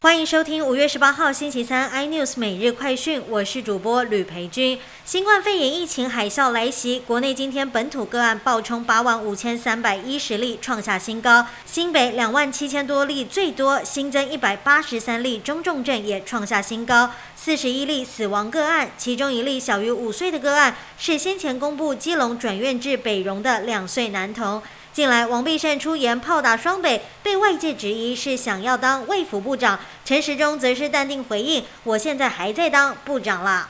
[0.00, 4.78] 欢迎收听五月十八号星期三 iNews 每日快讯，我是主播吕培军。
[5.04, 11.44] 新冠肺炎疫情海啸来袭，国内今天本土个案暴冲八万五千三百一十例，创下新高。
[11.66, 24.62] 新北两万七千多例最多，新增一百八十三例中重症也创下新高，四十一例死亡个案，其中一例小于五岁的个案是先前公布基隆转院至北荣的两岁男童。
[24.98, 29.78] 近来，王必胜出言炮打双北，被外界质疑是想要当卫福部长。
[30.04, 33.68] 陈时中则是淡定回应：“我现在还在当部长啦。”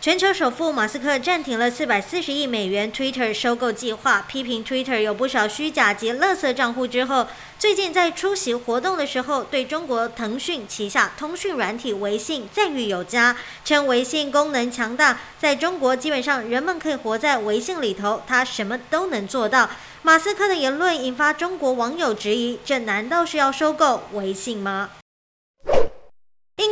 [0.00, 7.26] 全球首富马斯克暂停了四百四十亿美元 Twitter 收购计划，批评 Twitter 有不少虚假及垃圾账户之后，
[7.58, 19.68] 最近在出席活动的时候，对中国腾讯旗下通讯软体微信赞誉有加，称微信功能强大，在中国基本上人们可以活在微信里头，他什么都能做到。
[20.02, 24.90] 马斯克的言论引发中国网友质疑：这难道是要收购微信吗？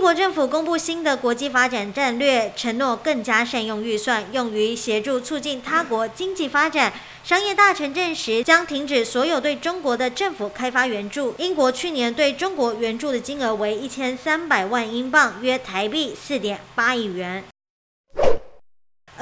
[0.07, 6.93] 国政府公布新的国际发展战略，承诺更加善用预算，用于协助促进他国经济发展。
[7.25, 11.35] 商业大臣证实将停止所有对中国的政府开发援助。
[11.39, 17.43] 英国去年对中国援助的金额为一千三百万英镑，约台币四点八亿元。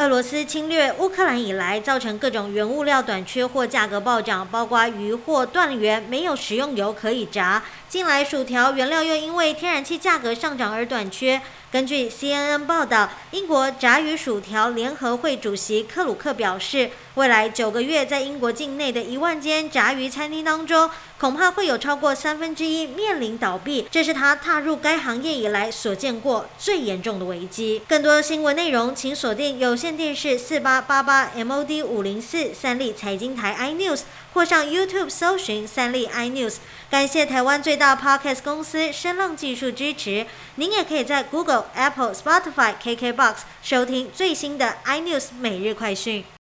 [0.04, 7.62] 俄罗斯侵略乌克兰以来，造成各种原物料短缺或价格暴涨，包括鱼货断源，没有食用油可以炸。
[7.88, 11.40] 近来薯条原料又因为天然气价格上涨而短缺。
[11.74, 23.88] 根据 CNN 报道，英国炸鱼薯条联合会主席克鲁克表示，未来九个月在英国境内的一万间炸鱼餐厅当中，恐怕会有超过三分之一面临倒闭。
[23.90, 27.82] 这是他踏入该行业以来所见过最严重的危机。
[27.88, 36.58] 更多新闻内容，请锁定有线电视四八八八 MOD 五零四三立财经台 iNews，或上 YouTube 搜寻三立 iNews。
[36.88, 40.24] 感谢台湾最大 Podcast 公司声浪技术支持。
[40.54, 41.63] 您也可以在 Google。
[41.74, 46.24] Apple、Spotify、KKBox 收听最新的 iNews 每日快讯。